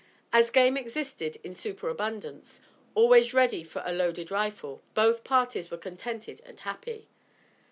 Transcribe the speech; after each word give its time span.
As 0.33 0.49
game 0.49 0.77
existed 0.77 1.37
in 1.43 1.53
superabundance, 1.53 2.59
always 2.95 3.35
ready 3.35 3.63
for 3.63 3.83
a 3.85 3.93
loaded 3.93 4.31
rifle, 4.31 4.81
both 4.95 5.23
parties 5.23 5.69
were 5.69 5.77
contented 5.77 6.41
and 6.43 6.59
happy. 6.59 7.07